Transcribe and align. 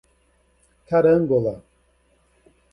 Carangola 0.87 1.61